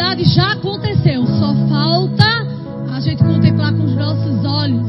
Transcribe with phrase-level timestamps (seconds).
[0.00, 2.24] Realidade já aconteceu, só falta
[2.90, 4.86] a gente contemplar com os nossos olhos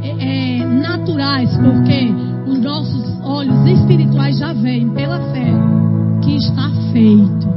[0.00, 2.14] é, é, naturais, porque
[2.48, 5.52] os nossos olhos espirituais já veem pela fé
[6.22, 7.48] que está feito.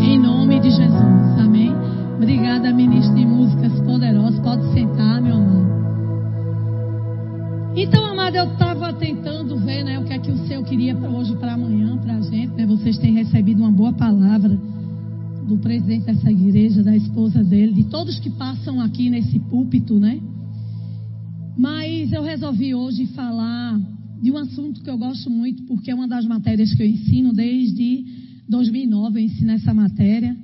[0.00, 1.74] Em nome de Jesus, amém.
[2.16, 4.40] Obrigada, ministro de músicas poderosas.
[4.40, 5.72] Pode sentar, meu amado.
[7.76, 11.36] Então, amado, eu estava tentando ver né, o que é que o Senhor queria hoje,
[11.36, 12.54] para amanhã, para a gente.
[12.54, 12.64] Né?
[12.64, 14.58] Vocês têm recebido uma boa palavra
[15.52, 20.18] do presidente dessa igreja, da esposa dele, de todos que passam aqui nesse púlpito, né?
[21.58, 23.78] Mas eu resolvi hoje falar
[24.22, 27.34] de um assunto que eu gosto muito, porque é uma das matérias que eu ensino
[27.34, 28.02] desde
[28.48, 29.20] 2009.
[29.20, 30.34] Eu ensino essa matéria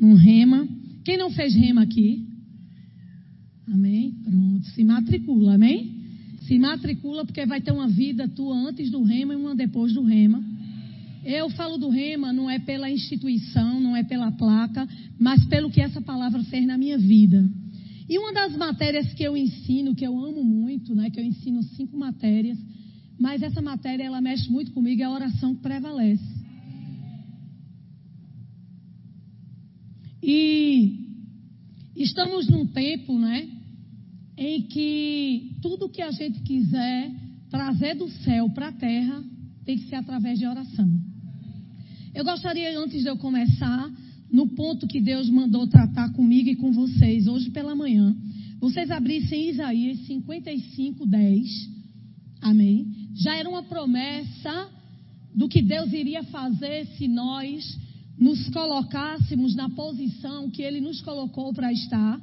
[0.00, 0.66] no Rema.
[1.04, 2.26] Quem não fez Rema aqui?
[3.68, 4.14] Amém?
[4.24, 5.92] Pronto, se matricula, amém?
[6.46, 10.02] Se matricula porque vai ter uma vida tua antes do Rema e uma depois do
[10.02, 10.42] Rema.
[11.24, 14.86] Eu falo do Rema não é pela instituição, não é pela placa,
[15.18, 17.48] mas pelo que essa palavra fez na minha vida.
[18.06, 21.62] E uma das matérias que eu ensino, que eu amo muito, né, que eu ensino
[21.62, 22.58] cinco matérias,
[23.18, 26.22] mas essa matéria ela mexe muito comigo, é a oração que prevalece.
[30.22, 31.06] E
[31.96, 33.48] estamos num tempo, né,
[34.36, 37.10] em que tudo que a gente quiser
[37.48, 39.24] trazer do céu para a terra
[39.64, 41.13] tem que ser através de oração.
[42.14, 43.90] Eu gostaria, antes de eu começar,
[44.30, 48.16] no ponto que Deus mandou tratar comigo e com vocês hoje pela manhã,
[48.60, 51.48] vocês abrissem Isaías 55, 10.
[52.40, 52.86] Amém?
[53.16, 54.70] Já era uma promessa
[55.34, 57.76] do que Deus iria fazer se nós
[58.16, 62.20] nos colocássemos na posição que Ele nos colocou para estar,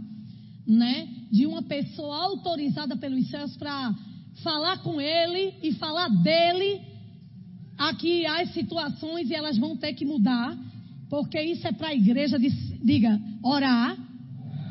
[0.66, 1.09] né?
[1.29, 3.94] De uma pessoa autorizada pelos céus para
[4.41, 6.91] falar com Ele e falar dele.
[7.90, 10.56] Aqui as situações e elas vão ter que mudar,
[11.09, 12.50] porque isso é para a igreja, de,
[12.84, 13.97] diga, orar.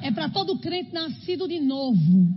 [0.01, 2.29] É para todo crente nascido de novo.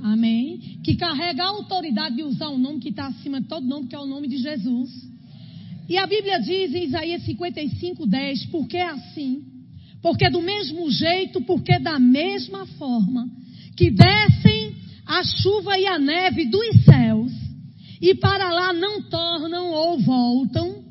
[0.00, 0.78] Amém?
[0.84, 3.96] Que carrega a autoridade de usar o nome que está acima de todo nome, que
[3.96, 4.88] é o nome de Jesus.
[5.88, 9.42] E a Bíblia diz em Isaías 55, 10, porque é assim,
[10.00, 13.28] porque do mesmo jeito, porque da mesma forma,
[13.76, 16.79] que descem a chuva e a neve dos
[18.00, 20.84] e para lá não tornam ou voltam,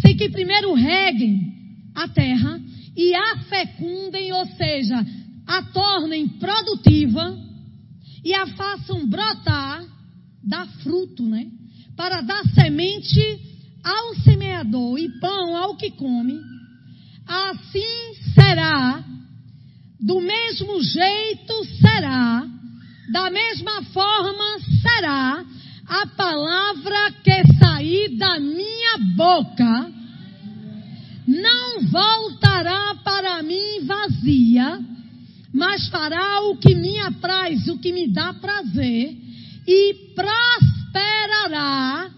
[0.00, 1.52] sem que primeiro reguem
[1.94, 2.60] a terra
[2.96, 5.04] e a fecundem, ou seja,
[5.46, 7.38] a tornem produtiva,
[8.24, 9.84] e a façam brotar,
[10.42, 11.46] dar fruto, né?
[11.96, 13.20] Para dar semente
[13.84, 16.38] ao semeador e pão ao que come,
[17.26, 19.04] assim será,
[20.00, 22.46] do mesmo jeito será,
[23.12, 24.17] da mesma forma
[26.02, 29.92] a palavra que sair da minha boca,
[31.26, 34.78] não voltará para mim vazia,
[35.52, 39.16] mas fará o que me apraz, o que me dá prazer,
[39.66, 42.10] e prosperará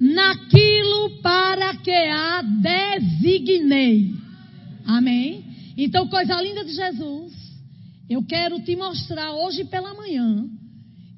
[0.00, 4.14] naquilo para que a designei.
[4.86, 5.44] Amém?
[5.76, 7.32] Então, coisa linda de Jesus,
[8.08, 10.48] eu quero te mostrar hoje pela manhã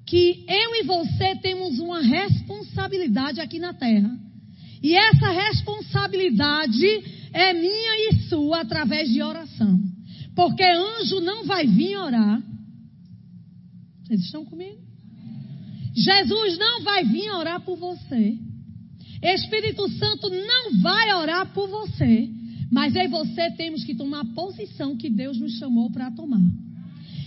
[0.07, 4.17] que eu e você temos uma responsabilidade aqui na terra.
[4.83, 6.87] E essa responsabilidade
[7.33, 9.81] é minha e sua através de oração.
[10.35, 12.41] Porque anjo não vai vir orar.
[14.05, 14.79] Vocês estão comigo?
[15.97, 18.39] Jesus não vai vir orar por você.
[19.23, 22.29] Espírito Santo não vai orar por você.
[22.71, 26.47] Mas eu e você temos que tomar a posição que Deus nos chamou para tomar.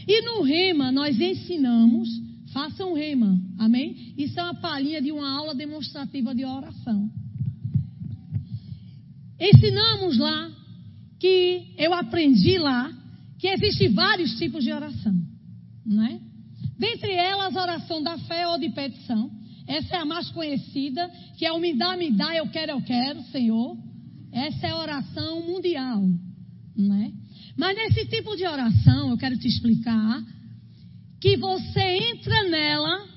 [0.07, 3.39] E no Rema nós ensinamos Faça um rema.
[3.57, 4.13] Amém?
[4.17, 7.09] Isso é uma palhinha de uma aula demonstrativa de oração.
[9.39, 10.51] Ensinamos lá
[11.19, 12.91] que eu aprendi lá
[13.37, 15.15] que existem vários tipos de oração,
[15.85, 16.19] não é?
[16.77, 19.31] Dentre elas, a oração da fé ou de petição.
[19.67, 22.81] Essa é a mais conhecida, que é o me dá, me dá, eu quero, eu
[22.81, 23.77] quero, Senhor.
[24.31, 26.01] Essa é a oração mundial,
[26.75, 27.11] não é?
[27.57, 30.23] Mas nesse tipo de oração, eu quero te explicar
[31.19, 33.07] que você entra nela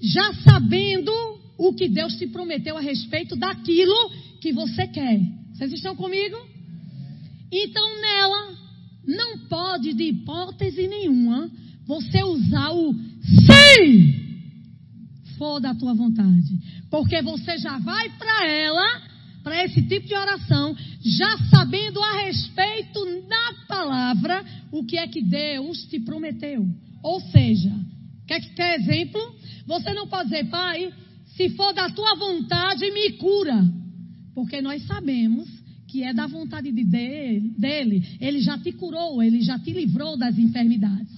[0.00, 1.12] já sabendo
[1.58, 3.94] o que Deus te prometeu a respeito daquilo
[4.40, 5.20] que você quer.
[5.54, 6.36] Vocês estão comigo?
[7.50, 8.56] Então nela
[9.06, 11.50] não pode de hipótese nenhuma
[11.86, 14.26] você usar o sim
[15.38, 16.58] for da tua vontade,
[16.90, 19.02] porque você já vai para ela,
[19.42, 25.22] para esse tipo de oração, já sabendo a respeito da palavra o que é que
[25.22, 26.66] Deus te prometeu.
[27.06, 27.72] Ou seja,
[28.26, 29.20] quer que quer exemplo?
[29.64, 30.92] Você não pode dizer, pai,
[31.36, 33.64] se for da tua vontade, me cura.
[34.34, 35.48] Porque nós sabemos
[35.86, 40.36] que é da vontade de dele, ele já te curou, ele já te livrou das
[40.36, 41.14] enfermidades.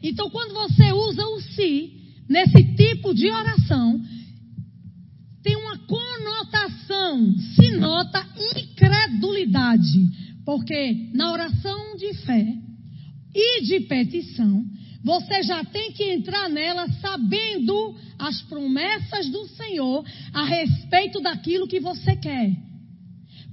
[0.00, 1.94] Então, quando você usa o si
[2.28, 4.00] nesse tipo de oração,
[5.42, 8.24] tem uma conotação, se nota
[8.54, 9.98] incredulidade,
[10.44, 12.54] porque na oração de fé
[13.34, 14.64] e de petição,
[15.02, 20.04] você já tem que entrar nela sabendo as promessas do Senhor
[20.34, 22.52] a respeito daquilo que você quer.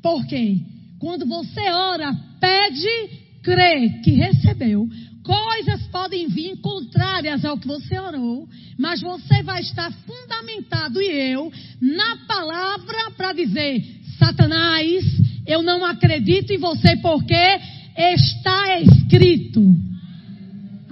[0.02, 0.58] Porque
[1.00, 3.10] quando você ora, pede,
[3.44, 4.88] crê que recebeu,
[5.24, 8.48] coisas podem vir contrárias ao que você orou,
[8.78, 13.84] mas você vai estar fundamentado e eu na palavra para dizer:
[14.18, 15.04] Satanás,
[15.46, 17.60] eu não acredito em você porque
[17.96, 19.95] está escrito.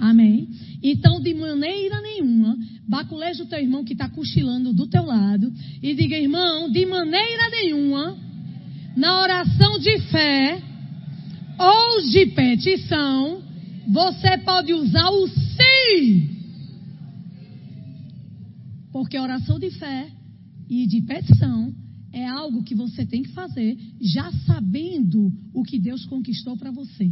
[0.04, 0.50] Amém?
[0.82, 5.50] Então, de maneira nenhuma, baculeja o teu irmão que está cochilando do teu lado
[5.82, 8.14] e diga, irmão, de maneira nenhuma
[8.94, 10.62] na oração de fé
[11.58, 13.42] ou de petição,
[13.88, 16.36] você pode usar o sim.
[18.92, 20.08] Porque oração de fé
[20.68, 21.72] e de petição
[22.14, 27.04] é algo que você tem que fazer já sabendo o que Deus conquistou para você.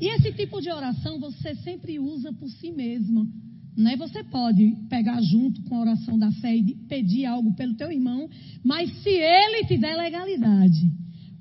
[0.00, 3.26] E esse tipo de oração você sempre usa por si mesmo.
[3.74, 3.96] Né?
[3.96, 8.28] Você pode pegar junto com a oração da fé e pedir algo pelo teu irmão,
[8.62, 10.92] mas se ele te der legalidade,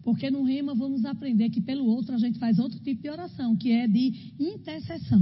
[0.01, 3.57] porque no rema vamos aprender que pelo outro a gente faz outro tipo de oração,
[3.57, 5.21] que é de intercessão.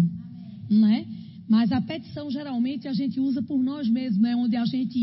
[0.69, 1.06] Não é?
[1.50, 5.00] Mas a petição geralmente a gente usa por nós mesmos, é onde a gente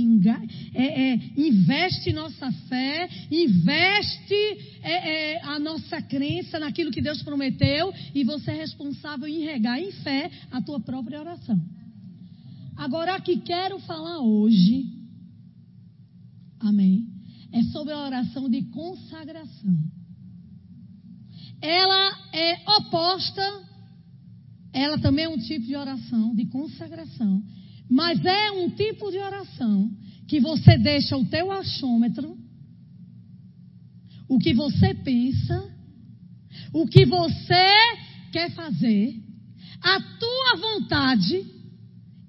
[0.73, 4.35] é, é, investe nossa fé, investe
[4.81, 4.93] é,
[5.35, 9.91] é, a nossa crença naquilo que Deus prometeu e você é responsável em regar em
[9.91, 11.61] fé a tua própria oração.
[12.77, 14.87] Agora, que quero falar hoje,
[16.61, 17.09] amém,
[17.53, 19.77] é sobre a oração de consagração.
[21.61, 23.67] Ela é oposta,
[24.77, 27.43] ela também é um tipo de oração de consagração,
[27.89, 29.91] mas é um tipo de oração
[30.29, 32.37] que você deixa o teu achômetro,
[34.29, 35.75] o que você pensa,
[36.75, 37.73] o que você
[38.31, 39.19] quer fazer,
[39.81, 41.43] a tua vontade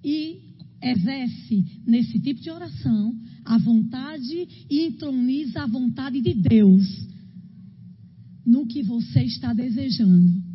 [0.02, 0.40] e
[0.82, 3.14] exerce nesse tipo de oração
[3.44, 6.86] a vontade e entroniza a vontade de Deus
[8.46, 10.47] no que você está desejando.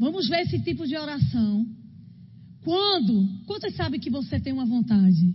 [0.00, 1.64] Vamos ver esse tipo de oração.
[2.64, 3.28] Quando?
[3.46, 5.34] Quantos sabem que você tem uma vontade?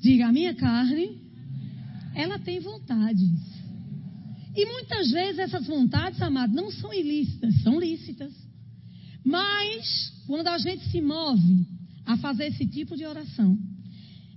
[0.00, 1.18] Diga, a minha carne,
[2.14, 3.40] ela tem vontades.
[4.54, 8.34] E muitas vezes essas vontades, amados, não são ilícitas, são lícitas.
[9.24, 11.66] Mas, quando a gente se move
[12.04, 13.56] a fazer esse tipo de oração,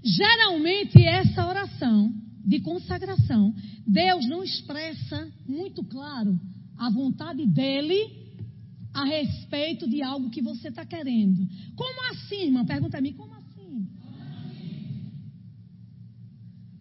[0.05, 2.13] Geralmente, essa oração
[2.45, 3.55] de consagração,
[3.87, 6.39] Deus não expressa muito claro
[6.77, 8.24] a vontade dele
[8.95, 11.45] a respeito de algo que você está querendo.
[11.75, 12.65] Como assim, irmã?
[12.65, 13.87] Pergunta a mim, como assim?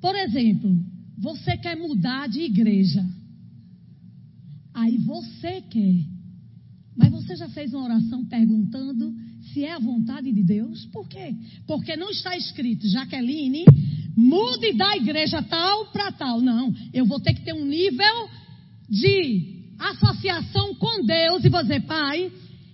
[0.00, 0.78] Por exemplo,
[1.18, 3.04] você quer mudar de igreja.
[4.73, 6.04] Aí você quer.
[6.97, 9.12] Mas você já fez uma oração perguntando
[9.52, 10.87] se é a vontade de Deus.
[10.87, 11.35] Por quê?
[11.66, 13.64] Porque não está escrito, Jaqueline,
[14.16, 16.40] mude da igreja tal para tal.
[16.40, 18.28] Não, eu vou ter que ter um nível
[18.88, 22.31] de associação com Deus e você, pai,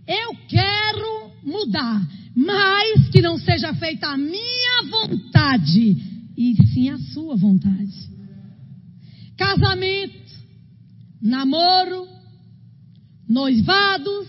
[0.07, 2.00] eu quero mudar,
[2.35, 5.97] mas que não seja feita a minha vontade,
[6.37, 8.11] e sim a sua vontade.
[9.37, 10.19] Casamento,
[11.21, 12.07] namoro,
[13.28, 14.26] noivados,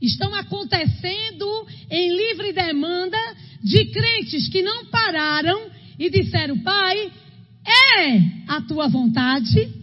[0.00, 3.18] estão acontecendo em livre demanda
[3.62, 7.10] de crentes que não pararam e disseram: Pai,
[7.66, 9.77] é a tua vontade.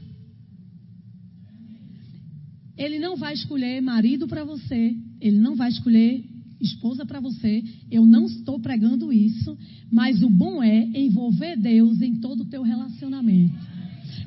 [2.78, 6.24] Ele não vai escolher marido para você, ele não vai escolher
[6.60, 7.64] esposa para você.
[7.92, 9.58] Eu não estou pregando isso,
[9.92, 13.56] mas o bom é envolver Deus em todo o teu relacionamento.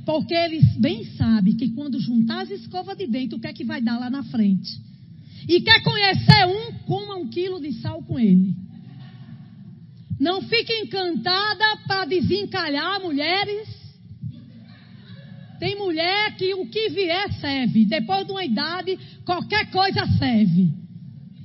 [0.04, 3.64] Porque eles bem sabem que quando juntar as escovas de dentro, o que é que
[3.64, 4.70] vai dar lá na frente?
[5.46, 8.54] E quer conhecer um, coma um quilo de sal com ele.
[10.18, 13.77] Não fique encantada para desencalhar mulheres.
[15.58, 17.84] Tem mulher que o que vier serve.
[17.84, 20.72] Depois de uma idade, qualquer coisa serve.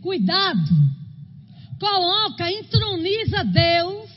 [0.01, 0.93] Cuidado.
[1.79, 4.09] Coloca, entroniza Deus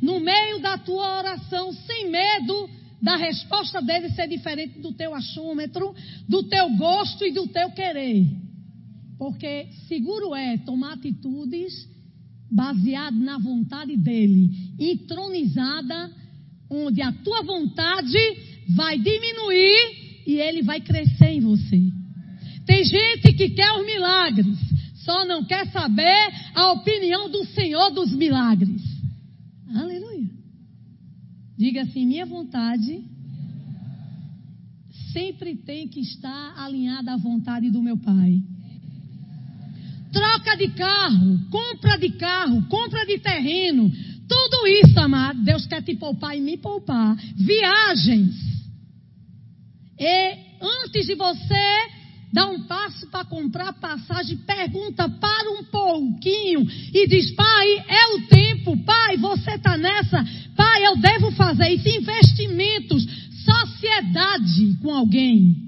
[0.00, 2.68] no meio da tua oração, sem medo
[3.00, 5.94] da resposta dele ser diferente do teu achômetro,
[6.28, 8.26] do teu gosto e do teu querer.
[9.18, 11.88] Porque seguro é tomar atitudes
[12.50, 16.10] baseado na vontade dele, entronizada,
[16.70, 18.18] onde a tua vontade
[18.68, 21.80] vai diminuir e ele vai crescer em você.
[22.66, 24.58] Tem gente que quer os milagres,
[25.04, 28.82] só não quer saber a opinião do Senhor dos milagres.
[29.74, 30.30] Aleluia.
[31.58, 33.04] Diga assim: minha vontade
[35.12, 38.42] sempre tem que estar alinhada à vontade do meu Pai
[40.14, 43.90] troca de carro, compra de carro, compra de terreno,
[44.28, 47.16] tudo isso, amado, Deus quer te poupar e me poupar.
[47.36, 48.53] Viagens.
[49.98, 51.88] E antes de você
[52.32, 58.26] dar um passo para comprar passagem, pergunta para um pouquinho e diz: Pai, é o
[58.26, 60.24] tempo, Pai, você está nessa,
[60.56, 61.88] Pai, eu devo fazer isso.
[61.88, 63.06] Investimentos,
[63.44, 65.64] sociedade com alguém.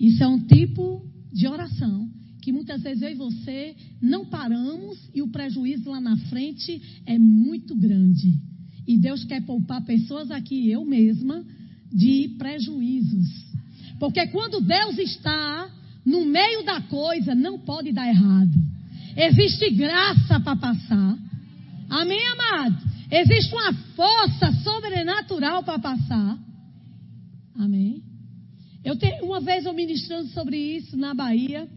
[0.00, 2.08] Isso é um tipo de oração
[2.48, 7.18] que muitas vezes eu e você não paramos e o prejuízo lá na frente é
[7.18, 8.38] muito grande.
[8.86, 11.44] E Deus quer poupar pessoas aqui, eu mesma,
[11.92, 13.28] de prejuízos.
[13.98, 15.70] Porque quando Deus está
[16.04, 18.52] no meio da coisa, não pode dar errado.
[19.16, 21.18] Existe graça para passar.
[21.90, 22.76] Amém, amado?
[23.10, 26.38] Existe uma força sobrenatural para passar.
[27.56, 28.02] Amém?
[28.84, 31.68] Eu tenho, uma vez eu ministrando sobre isso na Bahia,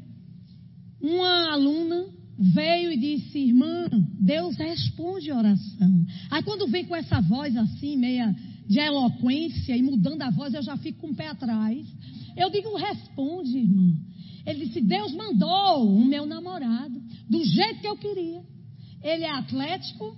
[1.01, 2.05] uma aluna
[2.37, 3.87] veio e disse: Irmã,
[4.19, 6.05] Deus responde oração.
[6.29, 8.35] Aí quando vem com essa voz assim, meia
[8.67, 11.85] de eloquência e mudando a voz, eu já fico com o pé atrás.
[12.37, 13.93] Eu digo: Responde, irmã.
[14.45, 18.41] Ele disse: Deus mandou o meu namorado, do jeito que eu queria.
[19.03, 20.15] Ele é atlético,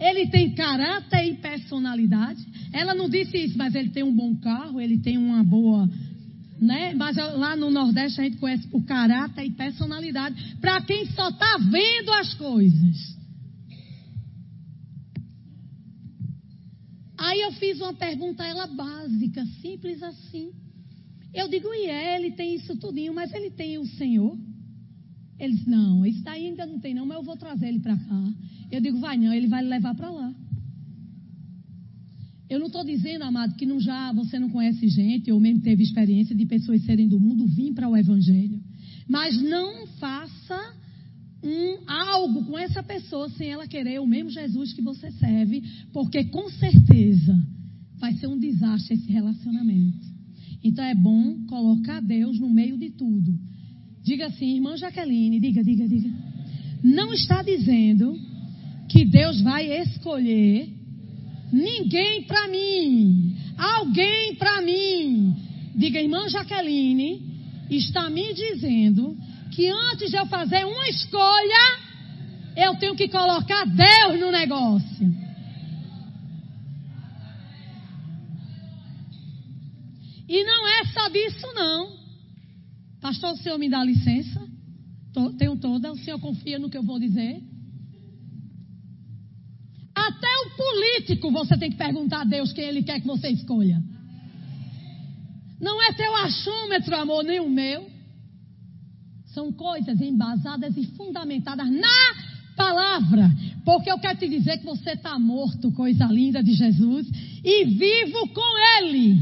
[0.00, 2.44] ele tem caráter e personalidade.
[2.72, 5.88] Ela não disse isso, mas ele tem um bom carro, ele tem uma boa
[6.60, 6.94] né?
[6.94, 10.56] Mas lá no Nordeste a gente conhece por caráter e personalidade.
[10.60, 13.15] Para quem só está vendo as coisas.
[17.26, 20.52] Aí eu fiz uma pergunta a ela básica, simples assim.
[21.34, 24.38] Eu digo, e é, ele tem isso tudinho, mas ele tem o Senhor?
[25.36, 27.96] Ele disse, não, isso daí ainda não tem não, mas eu vou trazer ele para
[27.96, 28.32] cá.
[28.70, 30.32] Eu digo, vai não, ele vai levar para lá.
[32.48, 35.82] Eu não estou dizendo, amado, que não já você não conhece gente ou mesmo teve
[35.82, 38.62] experiência de pessoas serem do mundo vir para o Evangelho.
[39.08, 40.75] Mas não faça
[41.46, 45.62] um algo com essa pessoa sem ela querer o mesmo Jesus que você serve,
[45.92, 47.36] porque com certeza
[47.98, 50.06] vai ser um desastre esse relacionamento.
[50.62, 53.34] Então é bom colocar Deus no meio de tudo.
[54.02, 56.10] Diga assim, irmã Jaqueline, diga, diga, diga.
[56.82, 58.18] Não está dizendo
[58.88, 60.76] que Deus vai escolher
[61.52, 63.34] Ninguém para mim.
[63.56, 65.34] Alguém para mim.
[65.74, 67.22] Diga, irmã Jaqueline,
[67.70, 69.16] está me dizendo
[69.56, 71.78] que antes de eu fazer uma escolha,
[72.54, 75.06] eu tenho que colocar Deus no negócio.
[80.28, 81.96] E não é só disso, não.
[83.00, 84.46] Pastor, o senhor me dá licença?
[85.38, 85.90] Tenho toda.
[85.90, 87.42] O senhor confia no que eu vou dizer?
[89.94, 93.82] Até o político você tem que perguntar a Deus quem ele quer que você escolha.
[95.58, 97.95] Não é teu achômetro, amor, nem o meu.
[99.36, 102.14] São coisas embasadas e fundamentadas na
[102.56, 103.30] palavra.
[103.66, 107.06] Porque eu quero te dizer que você está morto, coisa linda de Jesus,
[107.44, 109.20] e vivo com Ele.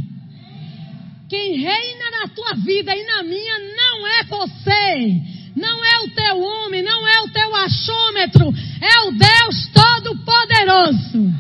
[1.28, 6.40] Quem reina na tua vida e na minha não é você não é o teu
[6.40, 11.33] homem, não é o teu achômetro, é o Deus Todo-Poderoso.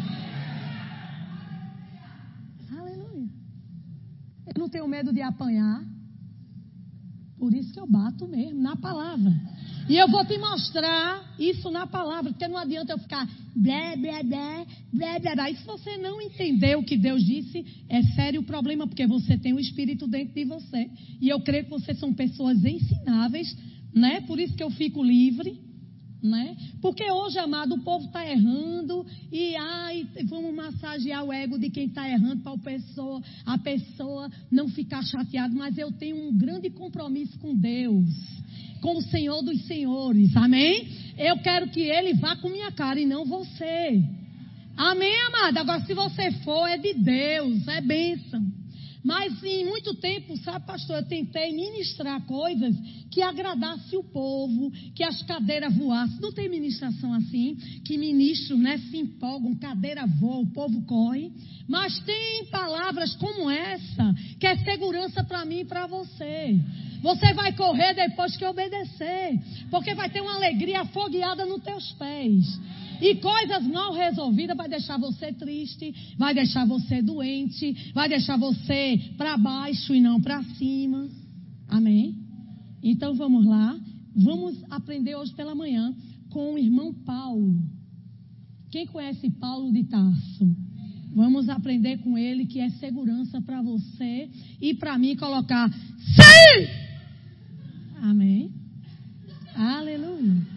[2.76, 3.28] Aleluia.
[4.46, 5.93] Eu não tenho medo de apanhar
[7.44, 9.30] por isso que eu bato mesmo, na palavra.
[9.86, 14.22] E eu vou te mostrar isso na palavra, porque não adianta eu ficar blé, blé,
[14.22, 15.50] blé, blé, blé.
[15.50, 19.36] E se você não entender o que Deus disse, é sério o problema, porque você
[19.36, 20.88] tem o Espírito dentro de você.
[21.20, 23.54] E eu creio que vocês são pessoas ensináveis,
[23.94, 24.22] né?
[24.22, 25.60] Por isso que eu fico livre.
[26.24, 26.56] Né?
[26.80, 31.84] Porque hoje, amado, o povo está errando e ai, vamos massagear o ego de quem
[31.84, 35.54] está errando para pessoa, a pessoa não ficar chateada.
[35.54, 38.08] Mas eu tenho um grande compromisso com Deus
[38.80, 40.34] com o Senhor dos Senhores.
[40.36, 40.88] Amém?
[41.18, 44.02] Eu quero que ele vá com minha cara e não você.
[44.76, 45.60] Amém, amada?
[45.60, 48.44] Agora, se você for, é de Deus, é bênção.
[49.04, 52.74] Mas em muito tempo, sabe, pastor, eu tentei ministrar coisas
[53.10, 56.20] que agradasse o povo, que as cadeiras voassem.
[56.20, 61.30] Não tem ministração assim, que ministros né, se empolgam, cadeira voa, o povo corre.
[61.68, 66.58] Mas tem palavras como essa, que é segurança para mim e para você.
[67.02, 69.38] Você vai correr depois que obedecer.
[69.70, 72.58] Porque vai ter uma alegria afogueada nos teus pés.
[73.04, 78.98] E coisas mal resolvidas vai deixar você triste, vai deixar você doente, vai deixar você
[79.18, 81.06] para baixo e não para cima.
[81.68, 82.16] Amém?
[82.82, 83.78] Então vamos lá.
[84.16, 85.94] Vamos aprender hoje pela manhã
[86.30, 87.54] com o irmão Paulo.
[88.70, 90.56] Quem conhece Paulo de Tarso?
[91.14, 94.30] Vamos aprender com ele que é segurança para você
[94.62, 96.68] e para mim colocar sim
[98.00, 98.50] Amém.
[99.54, 100.53] Aleluia.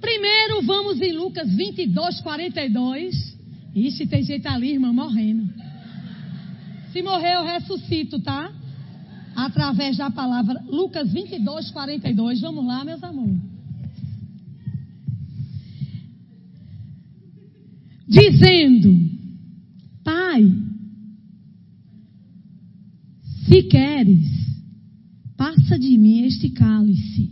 [0.00, 3.38] Primeiro vamos em Lucas 22, 42.
[3.74, 5.52] Ixi, tem gente ali, irmã, morrendo.
[6.92, 8.52] Se morrer, eu ressuscito, tá?
[9.36, 10.62] Através da palavra.
[10.66, 12.40] Lucas 22, 42.
[12.40, 13.40] Vamos lá, meus amores.
[18.08, 18.98] Dizendo:
[20.02, 20.42] Pai,
[23.46, 24.40] se queres,
[25.40, 27.30] Passa de mim este cálice.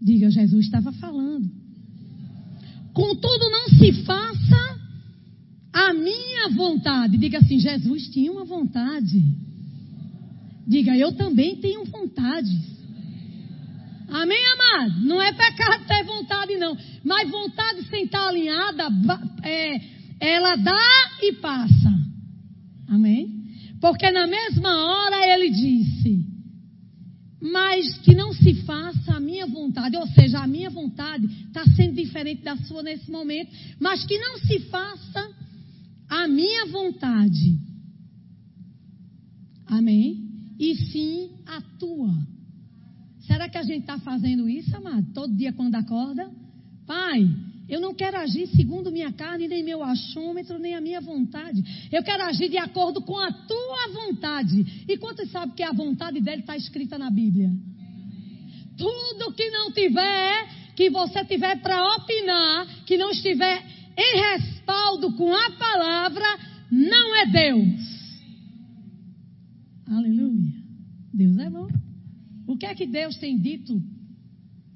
[0.00, 1.50] Diga, Jesus estava falando.
[2.96, 4.80] Contudo, não se faça
[5.70, 7.18] a minha vontade.
[7.18, 9.22] Diga assim: Jesus tinha uma vontade.
[10.66, 12.48] Diga, eu também tenho vontade.
[14.08, 15.00] Amém, amado?
[15.02, 16.74] Não é pecado ter vontade, não.
[17.04, 18.88] Mas vontade sem estar alinhada,
[19.42, 19.78] é,
[20.18, 21.92] ela dá e passa.
[22.88, 23.44] Amém?
[23.78, 26.25] Porque na mesma hora ele disse:
[27.40, 31.94] mas que não se faça a minha vontade, ou seja, a minha vontade está sendo
[31.94, 35.30] diferente da sua nesse momento, mas que não se faça
[36.08, 37.58] a minha vontade.
[39.66, 40.54] Amém?
[40.58, 42.14] E sim a tua.
[43.20, 45.12] Será que a gente está fazendo isso, amado?
[45.12, 46.30] Todo dia quando acorda?
[46.86, 47.28] Pai,
[47.68, 51.60] eu não quero agir segundo minha carne, nem meu achômetro, nem a minha vontade.
[51.90, 54.84] Eu quero agir de acordo com a tua vontade.
[54.88, 57.50] E quantos sabem que a vontade dele está escrita na Bíblia?
[58.78, 63.64] Tudo que não tiver, que você tiver para opinar, que não estiver
[63.98, 66.38] em respaldo com a palavra,
[66.70, 68.20] não é Deus.
[69.88, 70.52] Aleluia.
[71.12, 71.68] Deus é bom.
[72.46, 73.82] O que é que Deus tem dito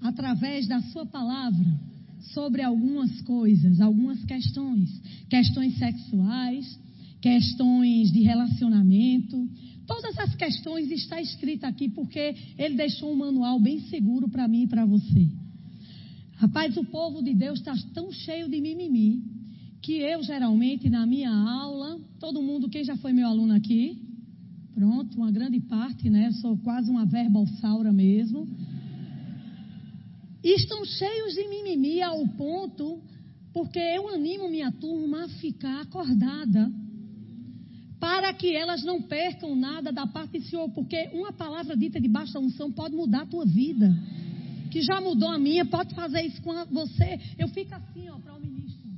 [0.03, 1.90] através da sua palavra?
[2.21, 4.91] Sobre algumas coisas, algumas questões,
[5.29, 6.79] questões sexuais,
[7.21, 9.49] questões de relacionamento.
[9.87, 14.63] Todas as questões está escrita aqui porque ele deixou um manual bem seguro para mim
[14.63, 15.29] e para você.
[16.37, 19.23] Rapaz, o povo de Deus está tão cheio de mimimi
[19.83, 23.99] que eu geralmente na minha aula, todo mundo, quem já foi meu aluno aqui?
[24.75, 26.29] Pronto, uma grande parte, né?
[26.29, 28.47] Eu sou quase uma verbalsaura mesmo
[30.43, 33.01] estão cheios de mimimi ao ponto,
[33.53, 36.71] porque eu animo minha turma a ficar acordada,
[37.99, 42.33] para que elas não percam nada da parte do Senhor, porque uma palavra dita debaixo
[42.33, 43.95] da unção pode mudar a tua vida.
[44.71, 47.19] Que já mudou a minha, pode fazer isso com você.
[47.37, 48.89] Eu fico assim, ó, para o ministro.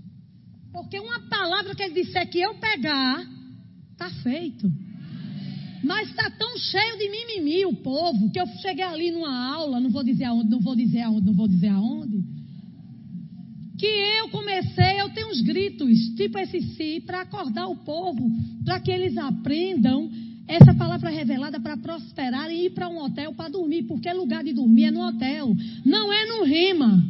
[0.70, 3.26] Porque uma palavra que ele disser que eu pegar,
[3.90, 4.70] está feito.
[5.82, 9.90] Mas está tão cheio de mimimi o povo que eu cheguei ali numa aula, não
[9.90, 12.22] vou dizer aonde, não vou dizer aonde, não vou dizer aonde.
[13.78, 18.30] Que eu comecei, eu tenho uns gritos, tipo esse si, para acordar o povo,
[18.64, 20.08] para que eles aprendam
[20.46, 24.52] essa palavra revelada para prosperar e ir para um hotel para dormir, porque lugar de
[24.52, 25.52] dormir é no hotel,
[25.84, 27.04] não é no rima.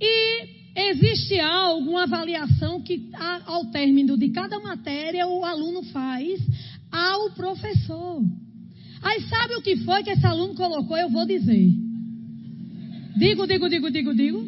[0.00, 3.10] E Existe algo, uma avaliação que
[3.46, 6.40] ao término de cada matéria o aluno faz
[6.90, 8.22] ao professor.
[9.02, 10.96] Aí sabe o que foi que esse aluno colocou?
[10.96, 11.72] Eu vou dizer.
[13.16, 14.46] Digo, digo, digo, digo, digo.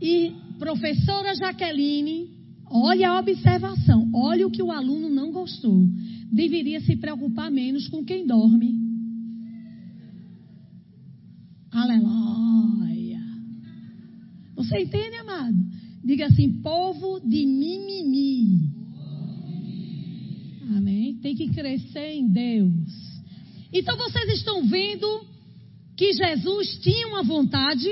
[0.00, 2.28] E professora Jaqueline,
[2.70, 5.86] olha a observação, olha o que o aluno não gostou.
[6.30, 8.74] deveria se preocupar menos com quem dorme.
[11.72, 12.17] Aleluia.
[14.68, 15.56] Você entende, amado?
[16.04, 18.68] Diga assim: povo de mimimi.
[20.76, 21.14] Amém?
[21.22, 23.08] Tem que crescer em Deus.
[23.72, 25.26] Então vocês estão vendo
[25.96, 27.88] que Jesus tinha uma vontade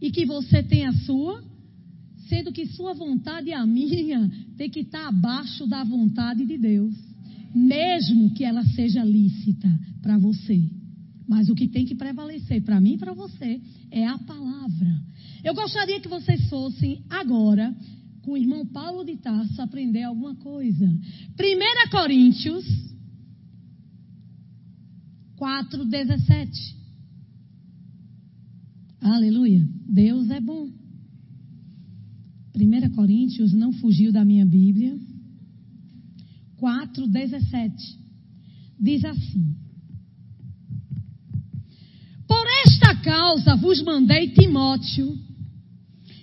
[0.00, 1.44] e que você tem a sua,
[2.26, 6.94] sendo que sua vontade e a minha tem que estar abaixo da vontade de Deus,
[7.54, 9.68] mesmo que ela seja lícita
[10.00, 10.77] para você.
[11.28, 13.60] Mas o que tem que prevalecer para mim e para você
[13.90, 15.02] é a palavra.
[15.44, 17.74] Eu gostaria que vocês fossem agora
[18.22, 20.86] com o irmão Paulo de Tarso aprender alguma coisa.
[20.86, 22.64] 1 Coríntios
[25.38, 26.76] 4, 17.
[29.00, 29.66] Aleluia.
[29.88, 30.68] Deus é bom.
[32.54, 34.98] 1 Coríntios não fugiu da minha Bíblia.
[36.56, 37.98] 4, 17.
[38.80, 39.56] Diz assim:
[42.26, 45.16] Por esta causa vos mandei Timóteo,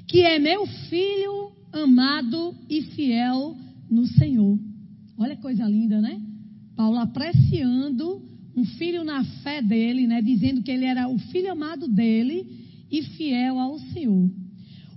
[0.07, 3.55] que é meu filho amado e fiel
[3.89, 4.57] no Senhor.
[5.17, 6.21] Olha que coisa linda, né?
[6.75, 8.21] Paulo apreciando
[8.55, 12.45] um filho na fé dele, né, dizendo que ele era o filho amado dele
[12.89, 14.29] e fiel ao Senhor.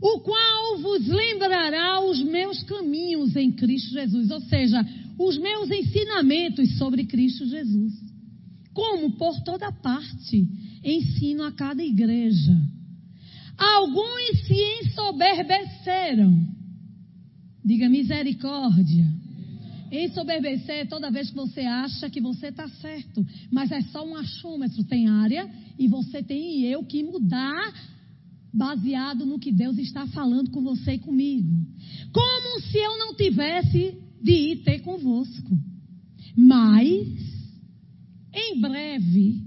[0.01, 4.85] O qual vos lembrará os meus caminhos em Cristo Jesus, ou seja,
[5.19, 7.95] os meus ensinamentos sobre Cristo Jesus.
[8.73, 10.47] Como por toda parte
[10.85, 12.57] ensino a cada igreja.
[13.57, 16.47] Alguns se ensoberbeceram.
[17.65, 19.19] Diga misericórdia
[19.91, 23.27] Ensoberbecer é toda vez que você acha que você está certo.
[23.51, 24.85] Mas é só um achômetro.
[24.85, 27.73] Tem área e você tem eu que mudar
[28.53, 31.67] baseado no que Deus está falando com você e comigo.
[32.13, 35.59] Como se eu não tivesse de ir ter convosco.
[36.37, 37.09] Mas,
[38.33, 39.43] em breve,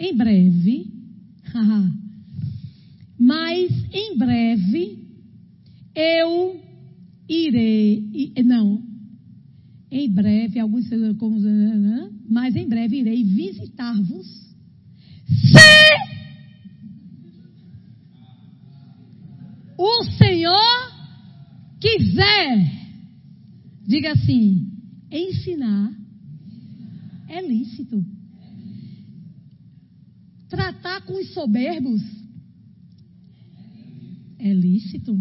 [0.00, 0.86] em breve,
[3.18, 4.98] mas em breve,
[5.94, 6.58] eu
[7.28, 8.82] irei, não,
[9.90, 11.38] em breve, alguns como,
[12.30, 14.26] mas em breve irei visitar-vos.
[15.26, 15.58] Se
[19.76, 20.92] o Senhor
[21.78, 22.72] quiser,
[23.86, 24.66] diga assim:
[25.10, 25.92] ensinar
[27.28, 28.02] é lícito.
[30.50, 32.02] Tratar com os soberbos
[34.38, 35.16] é lícito.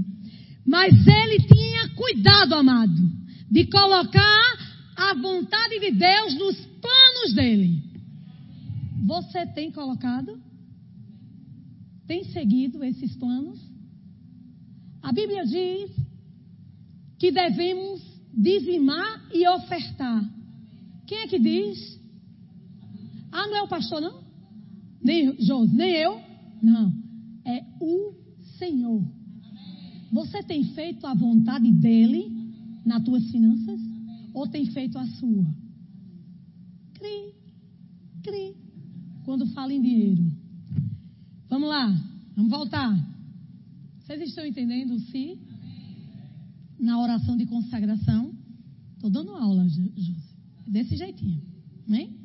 [0.65, 4.57] Mas ele tinha cuidado, amado de colocar
[4.95, 7.83] a vontade de Deus nos planos dele.
[9.05, 10.39] Você tem colocado?
[12.05, 13.59] Tem seguido esses planos?
[15.01, 15.91] A Bíblia diz
[17.17, 18.01] que devemos
[18.33, 20.23] dizimar e ofertar.
[21.07, 21.99] Quem é que diz?
[23.31, 24.28] Ah, não é o pastor, não?
[25.01, 26.21] Nem José, nem eu?
[26.61, 26.93] Não.
[27.45, 28.13] É o
[28.57, 29.03] Senhor.
[30.11, 32.31] Você tem feito a vontade dele
[32.85, 33.79] nas tuas finanças?
[34.33, 35.45] Ou tem feito a sua?
[36.93, 37.33] Cri,
[38.23, 38.55] cri.
[39.23, 40.23] Quando fala em dinheiro.
[41.49, 41.87] Vamos lá,
[42.35, 43.09] vamos voltar.
[43.99, 45.39] Vocês estão entendendo o si?
[46.79, 48.31] Na oração de consagração.
[48.95, 50.19] Estou dando aula, José.
[50.67, 51.41] Desse jeitinho.
[51.87, 52.17] Amém?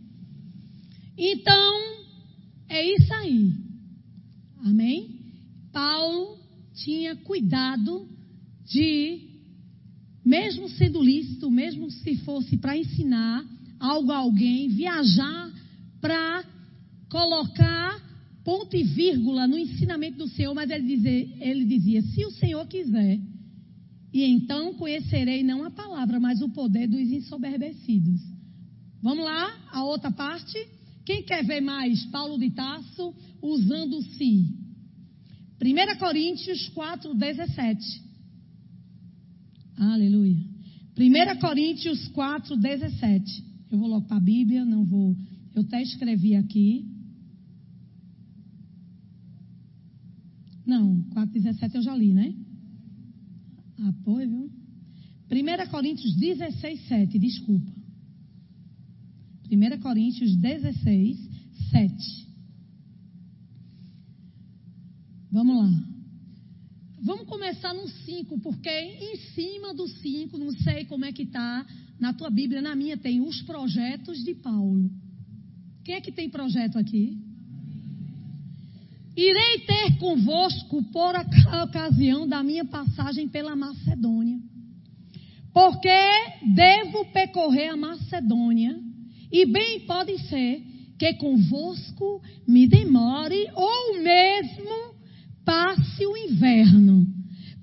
[1.17, 1.94] Então,
[2.69, 3.53] é isso aí.
[4.65, 5.21] Amém?
[5.73, 6.39] Paulo
[6.75, 8.09] tinha cuidado
[8.67, 9.35] de
[10.25, 13.45] mesmo sendo lícito, mesmo se fosse para ensinar
[13.79, 15.53] algo a alguém, viajar
[16.01, 16.45] para
[17.11, 18.03] colocar
[18.43, 22.67] ponto e vírgula no ensinamento do Senhor, mas ele dizia, ele dizia: se o Senhor
[22.67, 23.21] quiser,
[24.13, 28.21] e então conhecerei não a palavra, mas o poder dos ensoberbecidos.
[29.03, 30.57] Vamos lá, a outra parte.
[31.05, 34.57] Quem quer ver mais Paulo de Tarso usando si?
[35.63, 38.03] 1 Coríntios 4, 17.
[39.77, 40.37] Aleluia.
[40.97, 43.45] 1 Coríntios 4, 17.
[43.71, 45.17] Eu vou logo para a Bíblia, não vou.
[45.55, 46.87] Eu até escrevi aqui.
[50.65, 52.35] Não, 4, 17 eu já li, né?
[53.79, 54.51] Apoio, viu?
[55.31, 57.74] 1 Coríntios 16, 7, desculpa.
[59.51, 61.19] 1 Coríntios 16,
[61.71, 62.25] 7.
[65.31, 65.71] Vamos lá.
[67.03, 71.67] Vamos começar no 5, porque em cima do 5, não sei como é que está,
[72.01, 74.91] na tua Bíblia, na minha tem os projetos de Paulo.
[75.85, 77.19] Quem é que tem projeto aqui?
[79.17, 81.15] Irei ter convosco por
[81.63, 84.41] ocasião da minha passagem pela Macedônia,
[85.53, 85.89] Porque
[86.55, 88.81] devo percorrer a Macedônia,
[89.35, 90.63] e bem pode ser
[90.97, 94.95] que convosco me demore, ou mesmo
[95.45, 97.05] passe o inverno,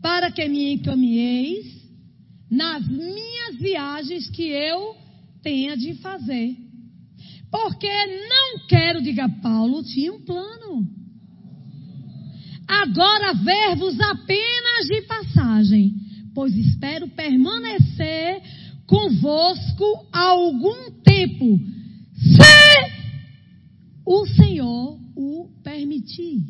[0.01, 1.65] para que me encaminheis
[2.49, 4.97] nas minhas viagens que eu
[5.41, 6.57] tenha de fazer.
[7.49, 10.85] Porque não quero, diga Paulo, tinha um plano.
[12.67, 15.93] Agora ver-vos apenas de passagem,
[16.35, 18.41] pois espero permanecer
[18.85, 21.59] convosco algum tempo,
[22.15, 22.37] se
[24.05, 26.43] o Senhor o permitir.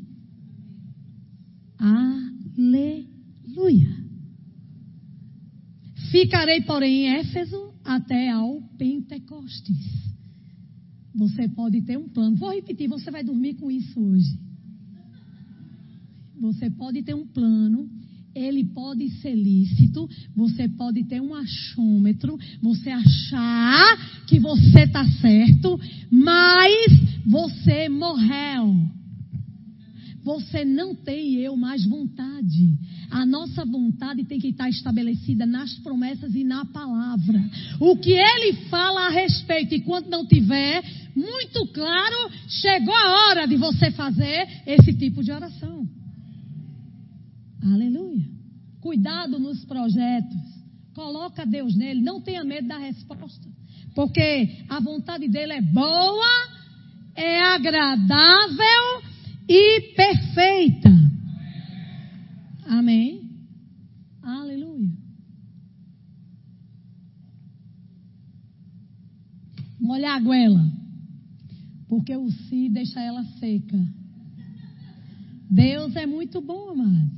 [1.79, 3.07] Aleluia.
[6.11, 10.01] Ficarei, porém, em Éfeso até ao Pentecostes.
[11.15, 12.35] Você pode ter um plano.
[12.37, 14.39] Vou repetir, você vai dormir com isso hoje.
[16.39, 17.89] Você pode ter um plano,
[18.33, 25.77] ele pode ser lícito, você pode ter um achômetro, você achar que você está certo,
[26.09, 26.89] mas
[27.25, 28.73] você morreu.
[30.23, 32.77] Você não tem eu mais vontade.
[33.09, 37.43] A nossa vontade tem que estar estabelecida nas promessas e na palavra.
[37.77, 40.81] O que ele fala a respeito, e quando não tiver
[41.13, 45.85] muito claro, chegou a hora de você fazer esse tipo de oração.
[47.61, 48.29] Aleluia.
[48.79, 50.39] Cuidado nos projetos.
[50.93, 51.99] Coloca Deus nele.
[51.99, 53.60] Não tenha medo da resposta.
[53.93, 56.47] Porque a vontade dele é boa,
[57.15, 59.01] é agradável
[59.47, 60.89] e perfeita.
[62.67, 63.29] Amém.
[64.23, 64.89] Aleluia.
[69.79, 70.71] Molhar a goela.
[71.89, 73.77] Porque o si deixa ela seca.
[75.49, 77.11] Deus é muito bom, amado.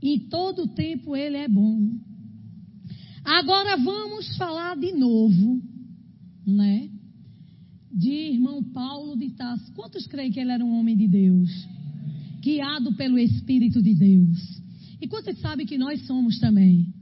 [0.00, 1.98] Em todo tempo ele é bom.
[3.26, 5.60] Agora vamos falar de novo,
[6.46, 6.88] né?
[7.92, 9.72] De irmão Paulo de Tarso.
[9.72, 11.50] Quantos creem que ele era um homem de Deus?
[12.40, 14.62] Guiado pelo Espírito de Deus.
[15.00, 16.94] E quantos sabem que nós somos também?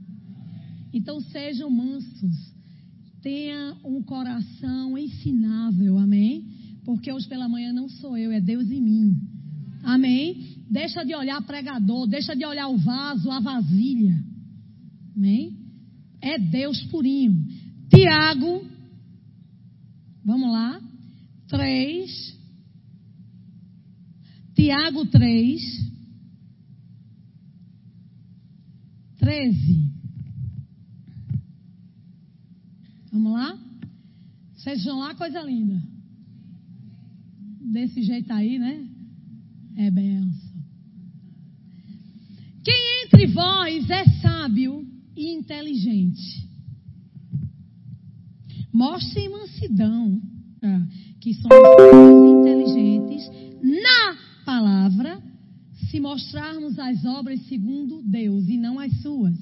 [0.91, 2.35] Então sejam mansos.
[3.21, 6.43] Tenha um coração ensinável, amém?
[6.83, 9.15] Porque hoje pela manhã não sou eu, é Deus em mim.
[9.83, 10.57] Amém?
[10.71, 14.19] Deixa de olhar pregador, deixa de olhar o vaso, a vasilha.
[15.15, 15.64] Amém?
[16.25, 17.47] É Deus purinho.
[17.87, 18.65] Tiago,
[20.25, 20.81] vamos lá.
[21.47, 22.39] 3.
[24.55, 25.61] Tiago 3.
[29.19, 29.91] 13.
[33.11, 33.55] Vamos lá?
[34.55, 35.79] Vocês vão lá, coisa linda.
[37.71, 38.83] Desse jeito aí, né?
[39.75, 40.55] É benção.
[42.63, 46.49] Quem entre vós é sábio e inteligente?
[48.73, 50.21] Mostre mansidão,
[50.59, 50.87] tá?
[51.21, 51.57] que somos
[52.41, 53.29] inteligentes
[53.63, 55.23] na palavra,
[55.89, 59.37] se mostrarmos as obras segundo Deus e não as suas.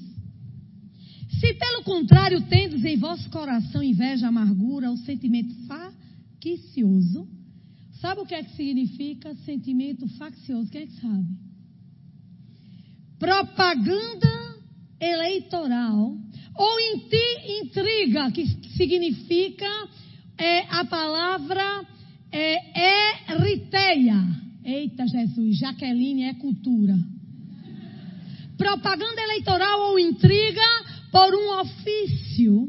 [1.40, 7.28] Se pelo contrário tendes em vosso coração inveja, amargura, o sentimento faccioso,
[8.00, 10.70] sabe o que é que significa sentimento faccioso?
[10.70, 11.44] Quem é que sabe?
[13.24, 14.43] propaganda
[15.00, 16.16] eleitoral
[16.56, 16.80] ou
[17.60, 19.68] intriga, que significa
[20.38, 21.84] é, a palavra
[22.32, 24.16] é, eriteia.
[24.64, 26.96] Eita Jesus, Jaqueline é cultura.
[28.56, 30.62] Propaganda eleitoral ou intriga
[31.10, 32.68] por um ofício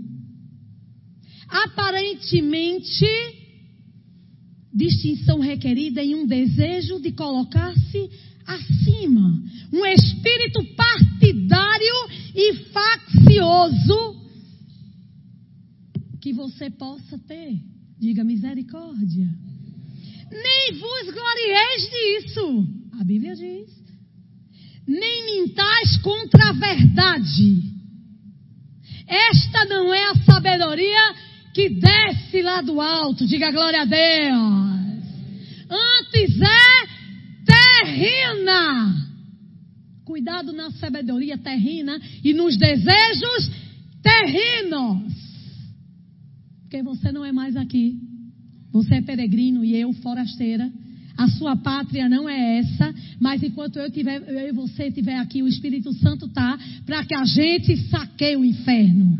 [1.47, 3.05] aparentemente
[4.73, 8.09] distinção requerida em um desejo de colocar-se
[8.45, 9.41] acima.
[9.71, 10.63] Um espírito
[11.25, 14.15] partidário e faccioso
[16.21, 17.59] que você possa ter.
[17.99, 19.27] Diga misericórdia.
[20.31, 22.67] Nem vos glorieis disso.
[22.99, 23.69] A Bíblia diz.
[24.87, 27.73] Nem mintais contra a verdade.
[29.07, 31.15] Esta não é a sabedoria
[31.53, 33.25] que desce lá do alto.
[33.25, 34.75] Diga glória a Deus.
[35.69, 36.95] Antes é
[37.45, 39.04] terrena.
[40.05, 43.51] Cuidado na sabedoria terrena e nos desejos
[44.03, 45.11] terrenos.
[46.61, 47.99] Porque você não é mais aqui.
[48.71, 50.71] Você é peregrino e eu forasteira.
[51.17, 55.41] A sua pátria não é essa, mas enquanto eu tiver, eu e você estiver aqui,
[55.41, 59.17] o Espírito Santo tá para que a gente saqueie o inferno.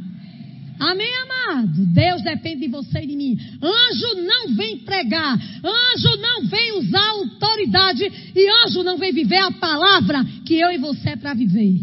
[0.79, 1.85] Amém, amado?
[1.87, 3.37] Deus depende de você e de mim.
[3.61, 5.33] Anjo não vem pregar,
[5.63, 8.03] anjo não vem usar autoridade
[8.35, 11.79] e anjo não vem viver a palavra que eu e você é para viver.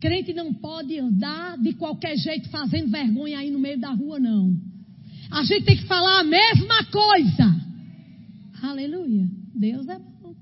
[0.00, 4.54] Crente não pode andar de qualquer jeito fazendo vergonha aí no meio da rua, não.
[5.30, 7.56] A gente tem que falar a mesma coisa.
[8.62, 9.28] Aleluia.
[9.54, 10.34] Deus é bom.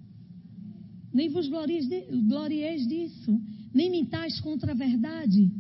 [1.12, 3.40] Nem vos glorieis disso,
[3.75, 5.51] nem mintais contra a verdade.